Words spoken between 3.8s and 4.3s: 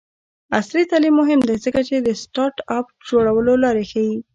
ښيي.